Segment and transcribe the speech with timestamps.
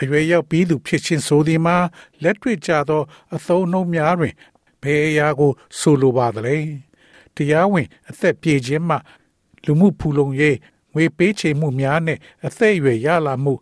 [0.00, 1.76] အရွယ်ရောက်ပြီးသူဖြစ်ခြင်းဆိုသည်မှာ
[2.22, 3.02] လက်တွေ့ကြသော
[3.34, 4.34] အသုံးနှုန်းများတွင်
[4.82, 6.56] ဘယ်အရာကို ဆိုလိုပါသလဲ
[7.34, 8.96] တရားဝင် အသက်ပြည့်ခြင်းမှ
[9.64, 10.56] လူမှုဖူလုံရေး
[10.94, 13.52] ငွေပေးချေမှုများနဲ့အသက်အရွယ်ရလာမှု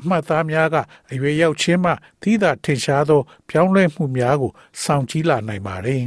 [0.00, 0.76] အမှတ်သားများက
[1.12, 6.04] အရွယ်ရောက်ခြင်းမှသီးသာထင်ရှားသော ပြောင်းလဲမှုများကိုဆောင်ကြည့်လာနိုင်ပါတယ်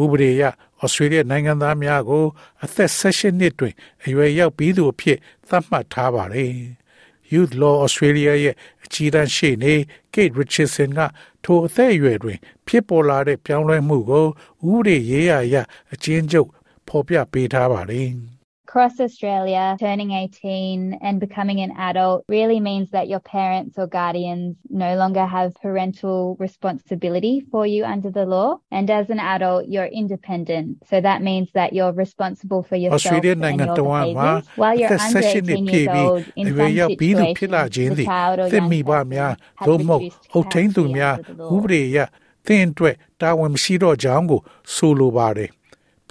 [0.00, 0.42] ဥပဒေအရ
[0.80, 2.24] ဩစတြေးလျနိုင်ငံသားများကို
[2.64, 3.74] အသက်16နှစ်တွင်
[4.04, 6.52] အရွယ်ရောက်ပြီးသူအဖြစ်သတ်မှတ်ထားပါတယ်။
[7.32, 8.56] Youth Law Australia ရဲ့အ
[8.92, 9.74] ကြီးတန်းရှေ့နေ
[10.14, 11.00] Kate Richardson က
[11.44, 14.26] ထိုအသက်အရွယ်တွင် ဖြစ်ပေါ်လာတဲ့ပြောင်းလဲမှုကို
[14.70, 15.56] ဥပဒေရေးရာအရ
[15.92, 16.48] အကျဉ်းချုပ်
[16.88, 18.10] ဖော်ပြပေးထားပါတယ်။
[18.71, 24.57] across Australia, turning 18 and becoming an adult really means that your parents or guardians
[24.69, 28.59] no longer have parental responsibility for you under the law.
[28.69, 30.85] And as an adult, you're independent.
[30.89, 34.45] So that means that you're responsible for yourself Australia and your behaviors.
[34.57, 39.67] While you're under 18 years old, in some situations, the child or young person has
[39.67, 42.07] reduced capacity under the law.
[42.49, 44.39] သင်အတွက်တာဝန်မရှိတော့ကြောင်းကို
[44.73, 45.49] ဆိုလိုပါတယ်။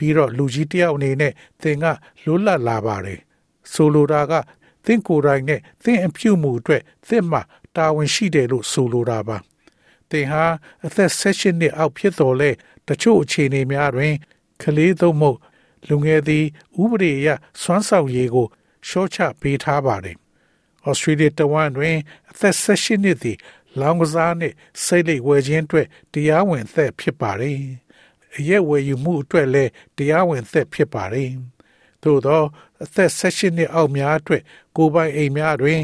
[0.01, 1.85] ပြီးတော့လူကြီးတယောက်အနေနဲ့သင်က
[2.23, 3.19] လွတ်လပ်လာပါတယ်
[3.71, 4.33] ဆိုလိုတာက
[4.85, 7.39] သင်ကိုယ်တိုင်နဲ့သင်အပြုမှုအတွက်သင်မှ
[7.75, 9.37] တာဝန်ရှိတယ်လို့ဆိုလိုတာပါ
[10.09, 10.43] သင်ဟာ
[10.85, 12.49] အသက်16နှစ်အောက်ဖြစ်တော်လဲ
[12.87, 14.13] တချို့အခြေအနေများတွင်
[14.61, 15.31] ကလေးသုံးမှု
[15.87, 16.45] လူငယ်သည်
[16.81, 17.29] ဥပဒေအရ
[17.61, 18.47] စွမ်းဆောင်ရည်ကို
[18.87, 20.17] ရှော့ချပေးထားပါတယ်။
[20.87, 21.97] ဩစတြေးလျတဝန်တွင်
[22.29, 23.37] အသက်16နှစ်သည်
[23.79, 27.59] လောင်ကစားနှင့်စိတ်လိပ်ဝယ်ခြင်းအတွက်တရားဝင်အသက်ဖြစ်ပါတယ်။
[28.37, 31.31] အရက်ဝယ်ယူမှုအတွက်လည်းတရားဝင်သက်ဖြစ်ပါတယ်။
[32.03, 32.43] သို့သော
[32.83, 34.43] အသက်16နှစ်အောက်များအတွက်
[34.75, 35.79] ကိုယ်ပိုင်အိမ်များတွင်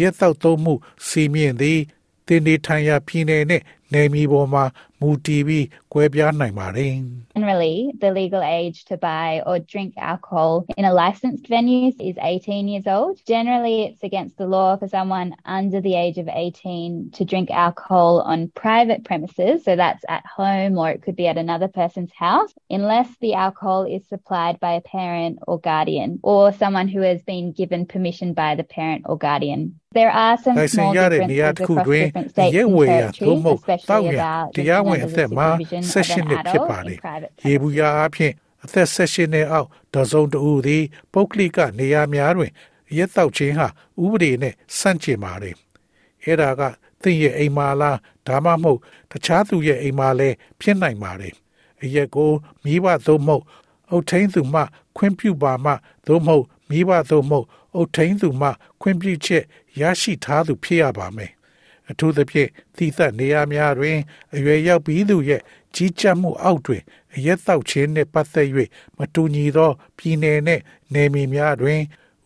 [0.00, 0.74] ရက်သောက်သုံးမှု
[1.06, 1.80] စီမင်းသည်
[2.26, 3.62] တင်နေထိုင်ရာပြည်နယ်နဲ့
[3.93, 4.63] နယ်မြေပေါ်မှာ
[5.01, 6.93] မူတည်ပြီးကွဲပြားနိုင်ပါတယ်။
[7.35, 12.67] Generally, the legal age to buy or drink alcohol in a licensed venue is 18
[12.71, 13.13] years old.
[13.33, 18.11] Generally, it's against the law for someone under the age of 18 to drink alcohol
[18.21, 22.51] on private premises, so that's at home or it could be at another person's house,
[22.77, 27.51] unless the alcohol is supplied by a parent or guardian or someone who has been
[27.51, 29.79] given permission by the parent or guardian.
[29.93, 35.48] There are some small differences across different states and territories, especially about တရားဝင်အသက်မှာ
[35.90, 36.98] ဆက်ရှင်နှစ်ဖြစ်ပါတယ်။
[37.46, 38.32] ရေဘူးရအဖြစ်
[38.64, 42.52] အသက်ဆက်ရှင်နှစ်အောက်တစုံတဦးသည်ပုဂ္ဂလိကနေရာများတွင်
[42.96, 43.68] ရက်တောက်ခြင်းဟာ
[44.02, 45.54] ဥပဒေနဲ့ဆန့်ကျင်ပါတယ်။
[46.24, 46.62] အဲ့ဒါက
[47.02, 51.34] သင်ရဲ့အိမ်မာလားဒါမှမဟုတ်တခြားသူရဲ့အိမ်မာလည်းဖြစ်နိုင်ပါတယ်။
[51.82, 52.30] အရက်ကို
[52.64, 53.44] မိဘသုံးမဟုတ်
[53.90, 54.62] အုတ်ထင်းသူမှ
[54.96, 55.72] ခွင့်ပြုပါမှ
[56.06, 58.48] သို့မဟုတ်မိဘသုံးမဟုတ်အုတ်ထင်းသူမှ
[58.80, 59.44] ခွင့်ပြုချက်
[59.80, 61.32] ရရှိထားသူဖြစ်ရပါမယ်။
[61.90, 63.98] အထူးသဖြင့်သီးသန့်နေရာများတွင်
[64.34, 65.42] အရွယ်ရောက်ပြီးသူရဲ့
[65.74, 66.82] ကြီးကြပ်မှုအောက်တွင်
[67.14, 68.48] အရက်တောက်ခြင်းနှင့်ပတ်သက်၍
[68.98, 70.62] မတူညီသော ပြည်နယ်နှင့်
[70.94, 71.80] နယ်မြေများတွင်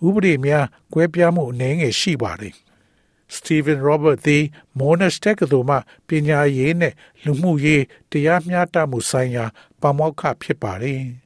[0.07, 2.55] ဥပဒေများကွဲပြားမှုအနည်းငယ်ရှိပါသည်။
[3.37, 4.43] Stephen Robert သည်
[4.79, 5.77] Monash တက္ကသိုလ်မှ
[6.09, 9.45] ပညာရေးနှင့်လူမှုရေးတရားမျှတမှုဆိုင်ရာ
[9.81, 11.03] ပါမောက္ခဖြစ်ပါတယ်။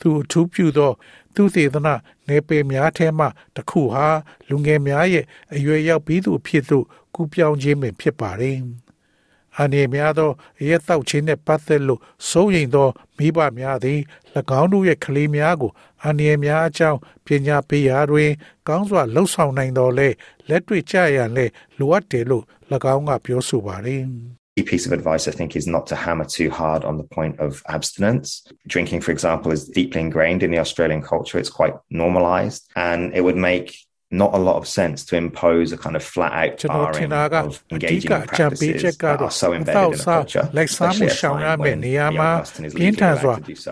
[0.00, 0.92] သူအထူးပြုသော
[1.34, 1.94] သူသေသနာ
[2.28, 4.06] နေပေများထဲမှတစ်ခုဟာ
[4.48, 5.24] လူငယ်များရဲ့
[5.54, 6.84] အရွယ်ရောက်ပြီးသူအဖြစ်သို့
[7.14, 8.58] ကူးပြောင်းခြင်းပင်ဖြစ်ပါတယ်။
[9.60, 10.30] အနေများသော
[10.66, 14.00] ရဲတောက်ခြင်းနှင့်ပတ်သက်လို့စိုးရိမ်သောမိဘများသည်၎
[14.60, 15.72] င်းတို့ရဲ့ကလေးများကို
[16.04, 18.30] အနေများအကြောင်းပညာပေးရာတွင်
[18.68, 20.08] ကောင်းစွာလှုပ်ဆောင်နိုင်တော်လဲ
[20.48, 21.46] လက်တွေ့ကြရန်လဲ
[21.78, 22.44] လိုအပ်တယ်လို့၎
[22.94, 27.39] င်းကပြောဆိုပါတယ်။ key piece of advice, I think, is not to hammer too hard on the point
[27.39, 28.45] of abstinence.
[28.67, 31.39] Drinking, for example, is deeply ingrained in the Australian culture.
[31.39, 33.67] It's quite normalized, and it would make
[34.11, 38.11] not a lot of sense to impose a kind of flat out barring of engaging
[38.11, 41.89] in practices that are so embedded in the culture, especially at a time when the
[41.89, 43.71] young person is legally allowed to do so.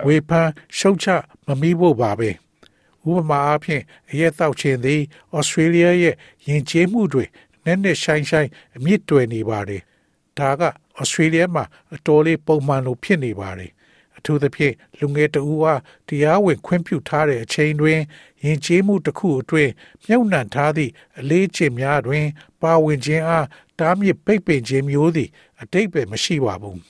[3.12, 5.02] ဥပမာအားဖြင့်အရက်တောက်ခြင်းသည်
[5.36, 6.16] ဩစတြေးလျရဲ့
[6.48, 7.26] ယဉ်ကျေးမှုတွေ
[7.66, 9.82] နဲ့နဲ့ဆိုင်ဆိုင်အမြင့်တွယ်နေပါတယ်။
[10.39, 10.63] ဒါက
[10.99, 11.65] ဩစတြေးလျမှာ
[11.95, 13.73] အတော်လေးပုံမှန်လိုဖြစ်နေပါတယ်
[14.17, 15.75] အထူးသဖြင့်လူငယ်တဦးဟာ
[16.09, 18.01] တရားဝင်ခွင့်ပြုထားတဲ့အချိန်တွင်
[18.45, 19.73] ယဉ်ကျေးမှုတစ်ခုအတွင်း
[20.07, 22.27] မြုပ်နှံထားသည့်အလေးချိန်များတွင်
[22.63, 23.47] ပါဝင်ခြင်းအား
[23.81, 25.29] တားမြစ်ပိတ်ပင်ခြင်းမျိုးသည်
[25.61, 26.81] အတိတ်ပဲမရှိပါဘူး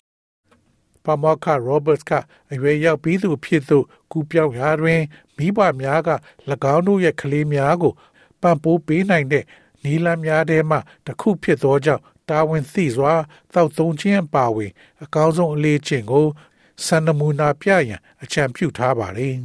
[1.04, 2.10] ပမောက္ခရောဘတ်က
[2.52, 3.78] အရွယ်ရောက်ပြီးသူဖြစ်သူ
[4.10, 5.00] ကူပြောင်းရာတွင်
[5.36, 6.10] မိဘများက၎
[6.74, 7.92] င်းတို့ရဲ့ကလေးများကို
[8.40, 9.44] ပံ့ပိုးပေးနိုင်တဲ့
[9.84, 10.76] နီလန်းများထဲမှ
[11.06, 13.13] တစ်ခုဖြစ်သောကြောင့် တာဝန်သိစွာ
[13.53, 14.71] တောက်သုံးခြင်းအပါဝင်
[15.03, 16.25] အကောင်းဆုံးအလေးချင်းကို
[16.85, 19.37] စံနမူနာပြရန်အကြံပြုထားပါတယ်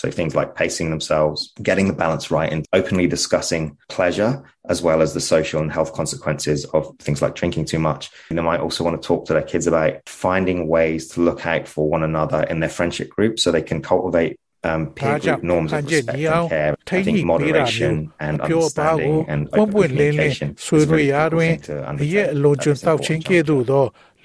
[0.00, 4.32] So things like pacing themselves, getting the balance right, and openly discussing pleasure
[4.68, 8.08] as well as the social and health consequences of things like drinking too much.
[8.28, 11.44] And they might also want to talk to their kids about finding ways to look
[11.44, 15.43] out for one another in their friendship group so they can cultivate um, peer group
[15.51, 16.75] norms of respect and care.
[16.91, 22.37] I think moderation and understanding and open communication is really important to understand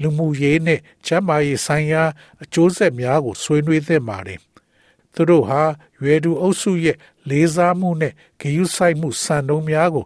[0.03, 2.03] လူမှုရေးနဲ့ကျန်းမာရေးဆိုင်ရာ
[2.43, 4.39] အကျိုးဆက်များကိုဆွေးနွေးသင့်ပါတယ်။
[5.15, 5.63] သူတို့ဟာ
[6.03, 6.97] ရွယ်သူအုပ်စုရဲ့
[7.31, 10.05] လေးစားမှုနဲ့ဂရုစိုက်မှုစံနှုန်းများကို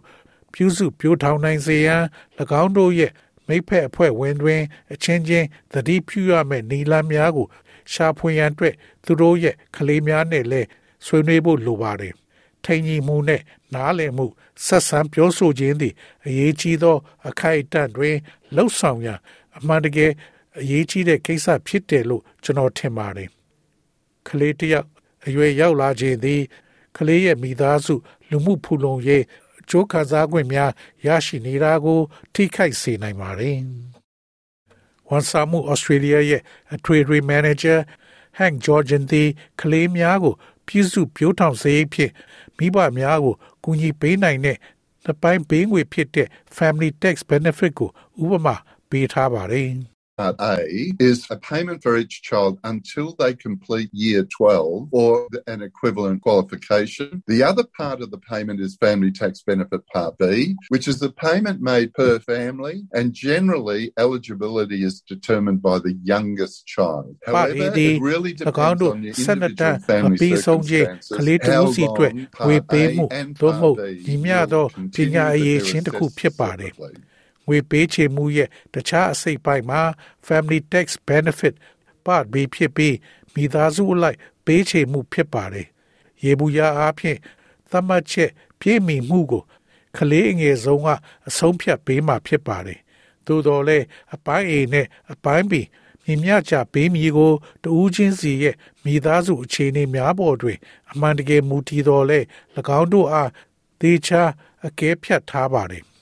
[0.53, 2.03] ပြုစုပြောင်းထောင်နိုင်စေရန်၎
[2.61, 3.11] င်းတို့ရဲ့
[3.47, 4.61] မိဖက်အဖွဲ့ဝင်တွင်
[4.93, 7.47] အချင်းချင်းသတိပြုရမယ့်နီလန်းများကို
[7.93, 10.67] ရှာဖွေရန်အတွက်သူတို့ရဲ့ကလေးများနဲ့လည်း
[11.05, 12.13] ဆွေးနွေးဖို့လိုပါတယ်။
[12.63, 13.41] ထိန်ကြီးမှုနဲ့
[13.73, 14.25] နားလည်မှု
[14.65, 15.93] ဆက်ဆံပြောဆိုခြင်းသည်
[16.25, 16.97] အရေးကြီးသော
[17.29, 18.15] အခိုက်အတန့်တွင်
[18.55, 19.19] လှုပ်ဆောင်ရန်
[19.57, 20.11] အမှန်တကယ်
[20.59, 23.29] အရေးကြီးတဲ့ကိစ္စဖြစ်တယ်လို့ကျွန်တော်ထင်ပါတယ်။
[24.27, 24.87] ကလေးတယောက်
[25.25, 26.41] အရွယ်ရောက်လာခြင်းသည်
[26.97, 27.95] ကလေးရဲ့မိသားစု
[28.29, 29.23] လူမှုဖူလုံရေး
[29.59, 30.71] အကျိုးခံစား권များ
[31.05, 31.99] ရရှိနေတာကို
[32.33, 33.57] ထိခိုက်စေနိုင်ပါတယ်။
[35.09, 36.41] ဝန်ဆောင်မှုဩစတြေးလျရဲ့
[36.73, 37.75] အထွေထွေမန်နေဂျာ
[38.39, 39.29] Hank Georgian သည်
[39.61, 40.33] ကလေးများကို
[40.67, 42.11] ပြည်စုပြိုးထောင်စေဖြစ်
[42.57, 44.57] မိဘများကိုကူညီပေးနိုင်တဲ့
[45.05, 47.89] တစ်ပိုင်းပေးငွေဖြစ်တဲ့ Family Tax Benefit ကို
[48.23, 48.55] ဥပမာ
[48.89, 49.69] ပေးထားပါတယ်။
[50.17, 55.61] Part A is a payment for each child until they complete year 12 or an
[55.61, 57.21] equivalent qualification.
[57.27, 61.11] The other part of the payment is family tax benefit part B, which is the
[61.11, 67.17] payment made per family and generally eligibility is determined by the youngest child.
[67.25, 73.77] However, it really depends on the individual family circumstances, how long part A and part
[73.77, 76.95] B will continue to be assessed separately.
[77.47, 79.81] ငွေပေးချေမှုရဲ့တခြားအစိတ်ပိုင်းမှာ
[80.27, 81.53] Family Tax Benefit
[82.05, 82.95] Part B ဖြစ်ပြီး
[83.33, 85.67] မိသားစုအလိုက်ပေးချေမှုဖြစ်ပါတယ်။
[86.23, 87.19] ရေဘူးရအားဖြင့်
[87.71, 89.43] သတ်မှတ်ချက်ပြည့်မီမှုကို
[89.97, 90.87] ကလေးအငယ်ဆုံးက
[91.27, 92.79] အဆုံးဖြတ်ပေးမှဖြစ်ပါတယ်။
[93.25, 95.53] သို့တော်လည်းအပိုင်း A နဲ့အပိုင်း B
[96.03, 97.33] မြင်မြချပေးမည်ကို
[97.63, 100.57] တဦးချင်းစီရဲ့မိသားစုအခြေအနေများပေါ်တွင်
[100.91, 102.19] အမှန်တကယ်မူတည်တော်လဲ၎
[102.79, 103.29] င်းတို့အား
[103.81, 104.21] သေချာ
[104.65, 105.83] အကဲဖြတ်ထားပါတယ်။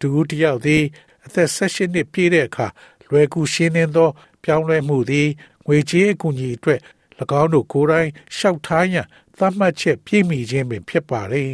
[0.00, 0.82] တူတယောက်သည်
[1.26, 2.66] အသက်16နှစ်ပြည့်တဲ့အခါ
[3.08, 4.10] လွယ်ကူရှင်းလင်းသော
[4.42, 5.28] ပြောင်းလဲမှုသည်
[5.66, 6.80] ငွေကြေးအကူအညီအတွက်၎
[7.40, 9.06] င်းတို့ကိုယ်တိုင်ရှောက်ထားရန်
[9.38, 11.50] သတ်မှတ်ချက်ပြည့်မီခြင်းပင်ဖြစ်ပါတယ်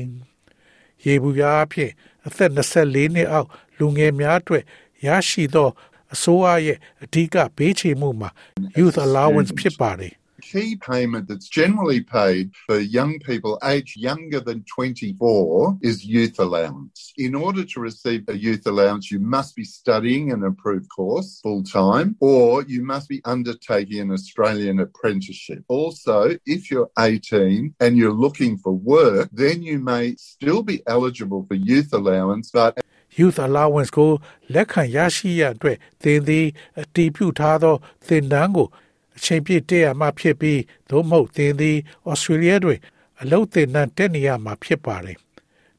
[1.05, 1.91] ။ရေဘူးရားအဖြစ်
[2.27, 3.49] အသက်24နှစ်အောက်
[3.79, 4.65] လူငယ်များအတွက်
[5.07, 5.69] ရရှိသော
[6.15, 8.31] အစိုးရရဲ့အဓိကဘေးချေမှုမှာ
[8.79, 15.78] youth allowance ဖြစ်ပါတယ် key payment that's generally paid for young people aged younger than 24
[15.82, 17.14] is youth allowance.
[17.18, 21.64] In order to receive a youth allowance, you must be studying an approved course full
[21.64, 25.64] time or you must be undertaking an Australian apprenticeship.
[25.68, 31.46] Also, if you're 18 and you're looking for work, then you may still be eligible
[31.48, 32.78] for youth allowance, but
[33.20, 34.12] youth allowance ကို
[34.54, 36.48] လက်ခံရရှိရအတွက်သင်သည်
[36.82, 37.76] အတည်ပြုထားသော
[38.08, 38.68] သင်တန်းကို
[39.17, 40.61] အချိန်ပြည့်တက်ရမှာဖြစ်ပြီး
[40.91, 41.77] သို့မဟုတ်သင်သည်
[42.11, 42.81] ဩစတြေးလျတွင်
[43.21, 45.19] အလုပ်သင်တန်းတက်နေရမှာဖြစ်ပါတယ်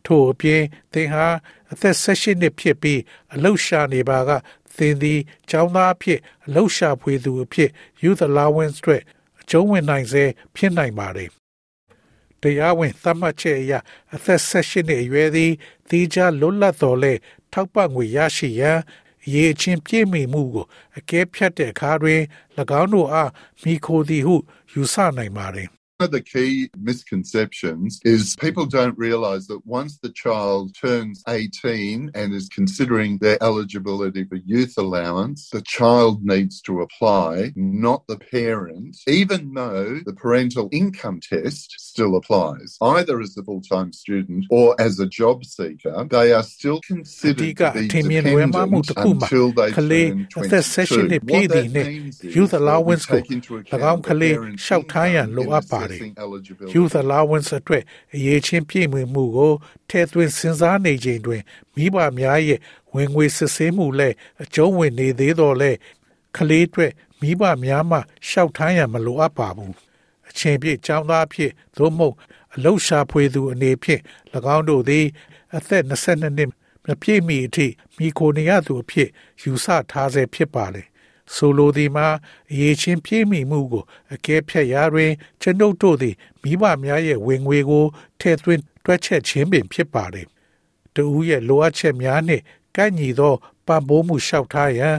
[0.06, 0.62] ထို့အပြင်
[0.94, 1.28] သင်ဟာ
[1.71, 2.99] အသက်16နှစ်ဖြစ်ပြီး
[3.33, 4.31] အလုပ်ရှာနေပါက
[4.78, 7.69] သင်သည်ကျောင်းသားအဖြစ်အလုပ်ရှာဖွေသူအဖြစ်
[8.04, 9.02] youth allowance အတွက်
[9.42, 10.23] အကျုံးဝင်နိုင်စေ
[10.56, 11.30] ဖြစ်နိုင်ပါတယ်
[12.42, 13.73] တရားဝင်သတ်မှတ်ချက်အရ
[14.16, 15.52] အသက်16နှစ်အရွယ်သည်
[15.90, 17.13] တိကျလွတ်လပ်တော်လဲ
[17.54, 18.80] ထောက်ပံ့ငွေရရှိရန်
[19.31, 20.65] ရေချင်းပြည့်မီမှုကို
[20.97, 22.21] အကဲဖြတ်တဲ့အခါတွင်၎
[22.81, 23.31] င်းတို့အား
[23.63, 24.35] မိခိုသည်ဟု
[24.73, 32.12] ယူဆနိုင်ပါတယ် One of the key misconceptions is people don't realize that once the child turns 18
[32.14, 38.18] and is considering their eligibility for youth allowance, the child needs to apply, not the
[38.18, 44.45] parent, even though the parental income test still applies, either as a full time student
[44.50, 46.06] or as a job seeker.
[46.10, 51.18] They are still considered to be dependent until they turn 22.
[51.22, 54.04] What that means is that we take into account
[55.94, 57.83] ပ်ပါပါတယ်။ Youth Allowance အတွက်
[58.16, 59.54] အရေးချင်းပြည့်မွေမှုကို
[59.90, 61.42] ထည့်သွင်းစဉ်းစားနေချိန်တွင်
[61.76, 62.59] မိဘများရဲ့
[62.95, 65.71] ဝင်ငွေစစ်ဆေးမှုလည်းအကျုံးဝင်နေသေးတော့လေ
[66.38, 67.97] ကလေးအတွက်မိဘများမှ
[68.30, 69.73] ရှောက်ထားရန်မလိုအပ်ပါဘူး။
[70.30, 72.16] အချိန်ပြည့်ចောင်းသားဖြစ်သို့မဟုတ်
[72.56, 74.02] အလုရှာဖွေသူအနေဖြင့်၎
[74.56, 75.06] င်းတို့သည်
[75.56, 76.50] အသက်22နှစ်
[76.88, 79.09] မပြည့်မီအထိမိခိုနေရသူအဖြစ်
[79.42, 80.83] ယူဆထားဆဲဖြစ်ပါလေ
[81.35, 82.07] ဆိုလိုသည်မှာ
[82.52, 85.11] အရေးချင်းပြည့်မီမှုကိုအကဲဖြတ်ရာတွင်
[85.42, 87.85] ကျွန်ုပ်တို့သည်မိဘများရဲ့ဝင်ငွေကို
[88.19, 90.16] ထည့်သွင်းတွက်ချက်ခြင်းပင်ဖြစ်ပါれ
[90.95, 92.44] တူရဲ့လိုအပ်ချက်များနှင့်
[92.75, 93.33] ကန့်ညီသော
[93.68, 94.97] ပံ့ပိုးမှုလျှောက်ထားရန်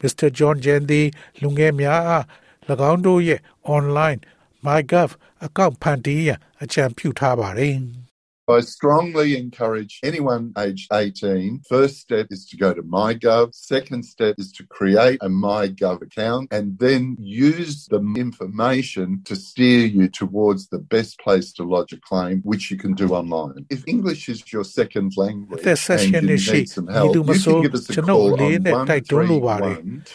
[0.00, 0.28] Mr.
[0.38, 1.06] John Jen သည်
[1.40, 2.24] လူငယ်များအား၎
[2.90, 3.40] င်းတို့ရဲ့
[3.76, 4.20] online
[4.66, 5.10] MyGov
[5.44, 7.76] အကောင့်ဖန်တီးရန်အကြံပြုထားပါတယ်။
[8.49, 11.61] I strongly encourage anyone aged 18.
[11.67, 13.55] First step is to go to MyGov.
[13.55, 19.87] Second step is to create a MyGov account and then use the information to steer
[19.87, 23.65] you towards the best place to lodge a claim, which you can do online.
[23.71, 27.89] If English is your second language and you need some help, you can give us
[27.89, 30.05] a call on 1312.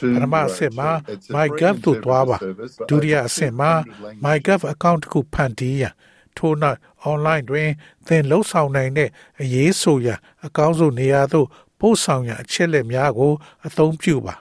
[1.35, 2.37] MyGov သို့သွားပါ
[2.91, 3.73] ဒုတိယအဆင့်မှာ
[4.25, 5.93] MyGov account တစ်ခုဖန်တီးရန်
[6.38, 6.78] ထို့နောက်
[7.12, 7.70] online တွင်
[8.08, 9.10] သင်လှုပ်ဆောင်နိုင်တဲ့
[9.42, 11.48] အရေးဆိုရန်အကောင်းဆုံးနေရာသို့
[11.80, 13.34] ပို့ဆောင်ရန်အချက်လက်များကို
[13.68, 14.36] အသုံးပြုပါ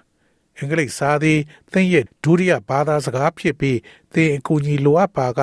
[0.59, 1.39] အင်္ဂလိပ်စာသည်
[1.73, 3.79] သင်ရဲ့ဒုတိယဘာသာစကားဖြစ်ပြီး
[4.15, 5.41] သင်အကူအညီလိုအပ်ပါက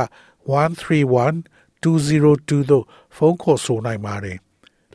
[0.52, 1.36] 131
[1.84, 4.38] 202သို့ဖုန်းခေါ်ဆိုနိုင်ပါတယ်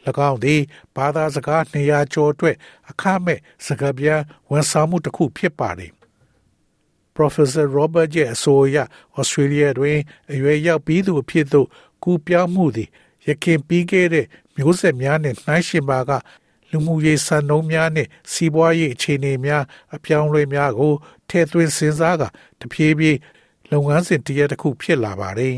[0.28, 0.60] ၎င်းသည်
[0.96, 2.56] ဘာသာစကား200ကျော်အတွက်
[2.90, 4.20] အခမဲ့စကားပြန်
[4.50, 5.90] ဝန်ဆောင်မှုတစ်ခုဖြစ်ပါတယ်
[7.16, 8.76] Professor Robert ရဲ့အဆိုအရ
[9.20, 9.98] Australia တွင်
[10.32, 11.68] အရွယ်ရောက်ပြီးသူအဖြစ်သို့
[12.02, 12.88] ကူးပြောင်းမှုသည်
[13.26, 16.10] ရခင်ပြီးခဲ့တဲ့မျိုးဆက်များနှင့်နှိုင်းယှဉ်ပါက
[16.70, 20.94] လူမှုရေးစံနှုန်းများနှင့်စီးပွားရေးအခြေအနေများအပြောင်းအလဲများကို
[21.28, 22.22] ထည့်သွင်းစဉ်းစားက
[22.60, 23.18] တဖြည်းဖြည်း
[23.70, 25.54] လုပ်ငန်းစဉ်တရက်တစ်ခုဖြစ်လာပါတယ်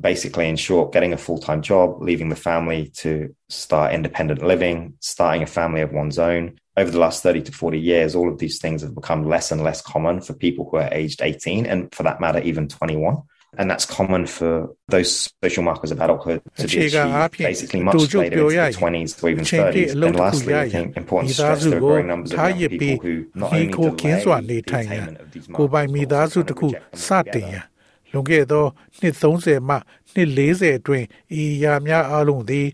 [0.00, 5.42] basically in short getting a full-time job leaving the family to start independent living starting
[5.42, 6.58] a family of one's own.
[6.76, 9.62] Over the last 30 to 40 years all of these things have become less and
[9.62, 13.22] less common for people who are aged 18 and for that matter even 21
[13.56, 18.40] and that's common for those social markers of adulthood to be achieved basically much later
[18.50, 19.92] into the 20s or even 30s.
[19.92, 23.26] And lastly, I think important to stress there are growing numbers of young people who
[23.34, 27.64] not only delay the attainment of these markers, but also reject them altogether.
[28.12, 28.66] လွန်ခဲ့သော
[28.98, 29.76] နှစ်30မှ
[30.12, 31.06] နှစ်40အတွင်း
[31.40, 32.68] ဤရာများအလုံးသည်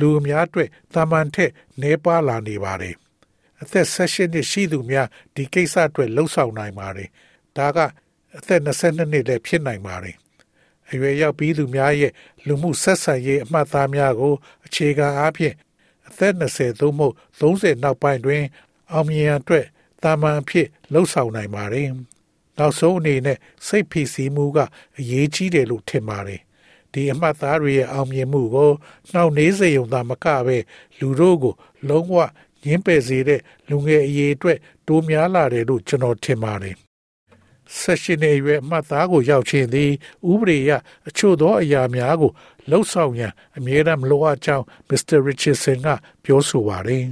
[0.00, 1.50] လူအများအတွက်တာမန်ထက်
[1.80, 2.94] နှဲပါလာနေပါတယ်။
[3.62, 7.08] အသက်16နှစ်ရှိသူများဒီကိစ္စအတွက်လှုပ်ဆောင်နိုင်ပါတယ်။
[7.56, 7.78] ဒါက
[8.36, 10.16] အသက်22နှစ်လည်းဖြစ်နိုင်ပါတယ်။
[10.90, 12.12] အရွယ်ရောက်ပြီးသူများရဲ့
[12.46, 14.34] လူမှုဆက်ဆံရေးအမှတ်အသားများကို
[14.66, 15.54] အခြေခံအားဖြင့်
[16.08, 17.00] အသက်20သို့မ
[17.38, 18.42] ဟုတ်30နောက်ပိုင်းတွင်
[18.92, 19.66] အောင်မြင်ရန်အတွက်
[20.02, 21.88] တာမန်အဖြစ်လှုပ်ဆောင်နိုင်ပါတယ်။
[22.58, 24.58] နောက်ဆုံးအနေနဲ့စိတ်ဖိစီးမှုက
[24.98, 26.42] အရေးကြီးတယ်လို့ထင်ပါတယ်။
[26.94, 28.72] ဒီအမှတ်သားတွေရဲ့အောင်မြင်မှုကို
[29.12, 30.56] နှောင့်နှေးစေုံသာမကပဲ
[30.98, 31.54] လူတို့ကို
[31.88, 32.16] လုံးဝ
[32.64, 36.76] ညှင်းပယ်စေတဲ့လူငယ်အရေးအတွက်တိုးများလာတယ်လို့ကျွန်တော်ထင်ပါတယ်
[37.78, 39.90] ဆက်ရှင်နေရွယ်မှတ်သားကိုရောက်ခြင်းသည်
[40.30, 40.70] ဥပဒေရ
[41.08, 42.32] အချို့သောအရာများကို
[42.70, 45.18] လှုပ်ဆောင်ရန်အမြဲတမ်းမလိုအပ်ကြောင်း Mr.
[45.26, 45.88] Richardson က
[46.24, 47.04] ပြောဆိုပါတယ်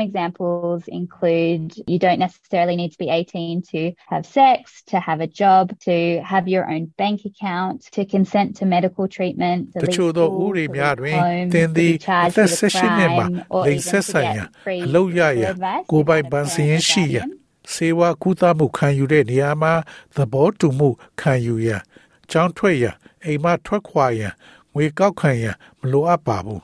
[0.00, 5.26] Examples include you don't necessarily need to be 18 to have sex, to have a
[5.26, 10.12] job, to have your own bank account, to consent to medical treatment, to leave school,
[10.12, 15.44] to leave home, to be charged with a crime, or even to get free legal
[15.50, 15.84] advice.
[15.90, 17.26] ကိုယ်ပိုင်ပန်းစင်းရှိရန်
[17.72, 19.72] စေဝါကုသမှုခံယူတဲ့နေရာမှာ
[20.16, 20.88] သဘောတူမှု
[21.20, 21.82] ခံယူရန်
[22.30, 24.32] ကြောင်းထွက်ရန်အိမ်မထွက်ခွာရန်
[24.74, 26.62] ငွေကောက်ခံရန်မလိုအပ်ပါဘူး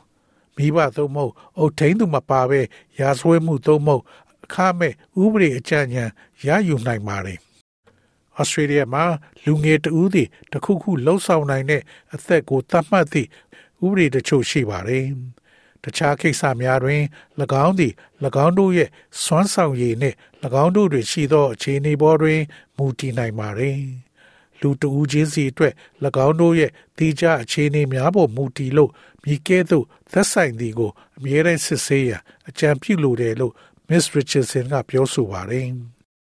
[0.59, 2.61] မိဘသုံးမဟုတ်အုတ်ထင်းသူမပါပဲ
[2.99, 4.03] ရာဇဝဲမှုသုံးမဟုတ်
[4.43, 6.11] အခမဲ့ဥပဒေအကြံဉာဏ်
[6.47, 7.39] ရယူနိုင်ပါတယ်
[8.37, 9.03] ဩစတြေးလျမှာ
[9.45, 11.81] လူငယ်တဦးသည်တခုခုလှုပ်ဆောင်နိုင်တဲ့
[12.13, 13.29] အသက်ကိုသတ်မှတ်သည့်
[13.85, 15.05] ဥပဒေတချို့ရှိပါတယ်
[15.83, 17.01] တခြားကိစ္စများတွင်၎
[17.65, 17.93] င်းသည်၎
[18.45, 18.89] င်းတို့ရဲ့
[19.23, 20.15] စွမ်းဆောင်ရည်နှင့်၎
[20.63, 22.39] င်းတို့တွင်ရှိသောအခြေအနေပေါ်တွင်
[22.77, 23.79] မူတည်နိုင်ပါသည်
[24.60, 25.72] လူတဦးချင်းစီအတွက်၎
[26.26, 28.90] င်းတို့ရဲ့တိကျအခြေအနေများပေါ်မူတည်လို့
[29.24, 33.52] မိကဲ့သို့သက်ဆိုင်သည်ကိုအမြဲတမ်းစစ်ဆေးရန်အကြံပြုလိုတယ်လို့
[33.88, 35.68] Miss Richardson ကပြောဆိုပါတယ်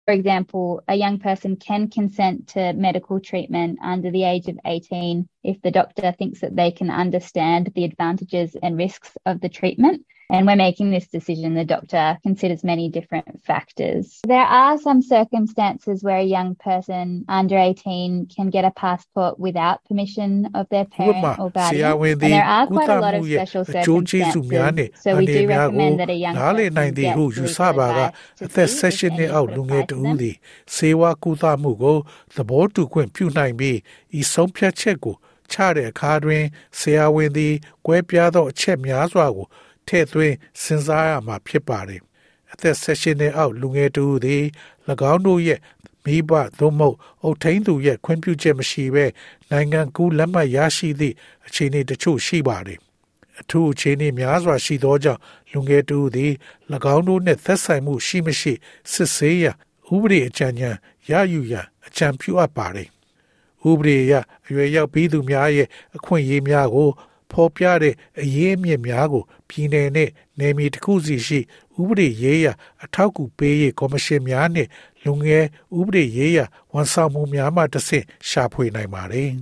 [0.06, 5.28] For example, a young person can consent to medical treatment under the age of 18
[5.44, 10.04] if the doctor thinks that they can understand the advantages and risks of the treatment
[10.32, 14.20] and when making this decision, the doctor considers many different factors.
[14.26, 19.84] There are some circumstances where a young person under 18 can get a passport without
[19.84, 21.84] permission of their parent or guardian.
[21.84, 24.90] And there are quite a lot of special circumstances.
[25.02, 29.92] So we do recommend that a young person get legal advice to seek any different
[29.92, 30.38] advice
[30.76, 31.96] စေဝါကုသမှုကို
[32.34, 33.78] သဘောတူခွင့်ပြုနိုင်ပြီး
[34.18, 35.14] ဤဆုံးဖြတ်ချက်ကို
[35.52, 36.44] ချတဲ့အခါတွင်
[36.78, 37.54] ဆရာဝန်သည်
[37.86, 39.46] ကွဲပြားသောအချက်များစွာကို
[39.87, 42.01] ထည့်သွင်းစဉ်းစားရမှာဖြစ်ပါတယ်။
[42.51, 44.43] အသက်16နှစ်အောက်လူငယ်တူသည်၎
[45.11, 45.59] င်းတို့ရဲ့
[46.05, 49.05] မိဘသို့မဟုတ်အုတ်ထင်းသူရဲ့ခွင့်ပြုချက်မရှိဘဲ
[49.51, 51.15] နိုင်ငံကူးလက်မှတ်ရရှိသည့်
[51.47, 52.79] အခြေအနေတချို့ရှိပါတယ်။
[53.39, 56.33] အထူးအခြေအနေများစွာရှိသောကြောင့်လူငယ်တူသည်၎
[56.95, 58.53] င်းတို့နှင့်သက်ဆိုင်မှုရှိမရှိ
[58.91, 59.45] စစ်ဆေးရ
[59.93, 60.77] ဥပဒေအကြံဉာဏ်
[61.09, 62.89] ရယူရန်အကြံပြုအပ်ပါတယ်။
[63.69, 64.13] ဥပဒေအရ
[64.45, 66.89] အရွယ်ရောက်ပြီးသူများရဲ့အခွင့်အရေးများကို
[67.31, 71.39] ဖော်ပြတဲ့အရေးအမြစ်များကိုပြည်내နဲ့နယ်မြေတစ်ခုစီရှိ
[71.79, 72.53] ဥဥပဒေရေးရာ
[72.83, 74.69] အထောက်အကူပေးရေးကော်မရှင်များနှင့်
[75.03, 75.45] လူငယ်
[75.77, 79.31] ဥပဒေရေးရာဝန်ဆောင်မှုများမှတဆင့်ရှာဖွေနိုင်ပါတယ်။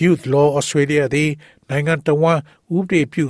[0.00, 1.30] Youth Law Australia သည်
[1.68, 2.38] နိုင်ငံတော်ဝန်
[2.76, 3.24] ဥပဒေပြု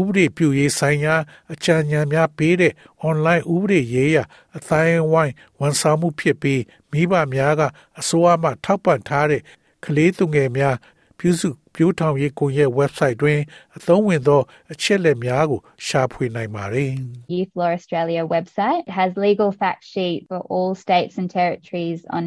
[0.00, 1.14] ဥပဒေပြုရေးဆိုင်ရာ
[1.52, 2.72] အကြံဉာဏ်များပေးတဲ့
[3.08, 4.24] online ဥပဒေရေးရာ
[4.56, 7.62] အတိုင်းဝိုင်းဝန်ဆောင်မှုဖြစ်ပြီးမိဘများက
[7.98, 9.42] အစိုးရမှထောက်ပံ့ထားတဲ့
[9.84, 10.76] ကလေးသူငယ်များ
[11.19, 13.39] ပြုစုပြိုးထောင်ရေးကွန်ရက် website တွင်
[13.77, 14.41] အသုံးဝင်သော
[14.71, 16.91] အချက်လက်များကိုရှာဖွေနိုင်ပါတယ်။
[17.35, 22.23] Youth Law Australia website has legal fact sheet for all states and territories on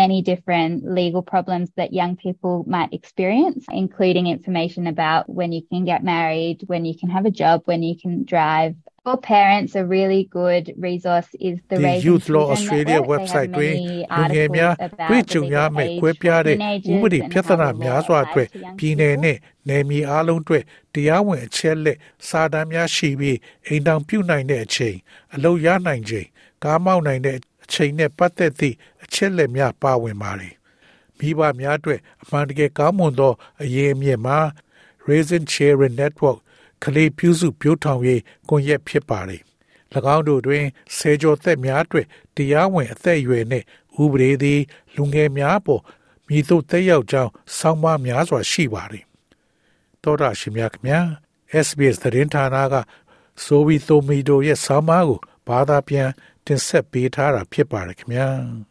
[0.00, 5.82] many different legal problems that young people might experience, including information about when you can
[5.92, 9.83] get married, when you can have a job, when you can drive, For parents, a
[9.83, 13.73] really good resource is the, the Youth Law Australia website တွင်
[14.17, 14.73] လူငယ်များ
[15.09, 16.57] တွေ့ကြုံရမယ့်ကွဲပြားတဲ့
[16.93, 24.97] ဥပဒေပြဿနာများစွာအတွက်ပြည်내နဲ့နယ်မြေအားလုံးအတွက်တရားဝင်အချက်လက်စာတမ်းများရှိပြီးအိမ်တောင်ပြုနိုင်တဲ့အချိန်
[25.33, 26.27] အလုပ်ရနိုင်ချိန်
[26.63, 30.55] ကားမောက်နိုင်တဲ့အချိန်နဲ့ပတ်သက်သည့်အချက်လက်များပါဝင်ပါတယ်
[31.17, 34.39] မိဘများအတွက်အမှန်တကယ်ကောင်းမွန်သောအရေးအမြစ်မှာ
[35.07, 36.39] Raising Children Network
[36.83, 39.41] ကလေးပြုစုပြိုးထောင်ရေးကွန်ရက်ဖြစ်ပါတယ်။၎
[40.15, 40.65] င်းတို့တွင်
[40.97, 43.65] ဆယ်ကျော်သက်များအတွက်တရားဝင်အသက်အရွယ်နှင့်
[44.01, 44.59] ဥပဒေသည်
[44.95, 45.81] လူငယ်များပေါ်
[46.27, 49.05] မိသို့တက်ရောက်ကြောင်းဆောင်းပါးများစွာရှိပါတယ်။
[50.03, 50.99] တောတာရှင်များခင်ဗျာ
[51.65, 52.75] SBS သတင်းဌာနက
[53.43, 56.09] ဆိုဗီတိုမီဒိုရဲ့ဆောင်းပါးကိုဘာသာပြန်
[56.45, 58.29] တင်ဆက်ပေးထားတာဖြစ်ပါတယ်ခင်ဗျာ။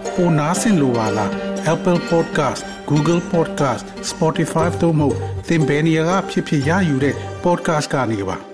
[0.15, 1.29] ပိုနားဆင်လိုပါလား
[1.73, 5.07] Apple Podcast Google Podcast Spotify တို့မှာ
[5.47, 8.50] သင်ပင်ရာဖြစ်ဖြစ်ရယူတဲ့ podcast ကနေပါ